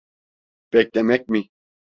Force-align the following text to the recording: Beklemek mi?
Beklemek 0.73 1.29
mi? 1.29 1.49